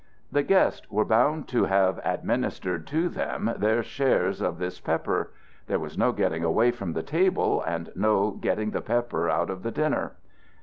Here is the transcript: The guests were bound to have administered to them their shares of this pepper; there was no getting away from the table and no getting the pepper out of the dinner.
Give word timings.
The 0.31 0.41
guests 0.41 0.89
were 0.89 1.05
bound 1.05 1.47
to 1.49 1.65
have 1.65 2.01
administered 2.03 2.87
to 2.87 3.07
them 3.07 3.53
their 3.59 3.83
shares 3.83 4.41
of 4.41 4.57
this 4.57 4.79
pepper; 4.79 5.31
there 5.67 5.77
was 5.77 5.95
no 5.95 6.11
getting 6.11 6.43
away 6.43 6.71
from 6.71 6.93
the 6.93 7.03
table 7.03 7.61
and 7.61 7.91
no 7.95 8.31
getting 8.31 8.71
the 8.71 8.81
pepper 8.81 9.29
out 9.29 9.51
of 9.51 9.61
the 9.61 9.69
dinner. 9.69 10.13